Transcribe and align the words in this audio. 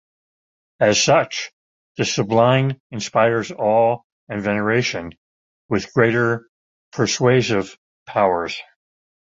As 0.79 0.99
such, 0.99 1.51
the 1.97 2.05
sublime 2.05 2.81
inspires 2.89 3.51
awe 3.51 3.99
and 4.29 4.41
veneration, 4.41 5.13
with 5.69 5.93
greater 5.93 6.49
persuasive 6.91 7.77
powers. 8.07 8.59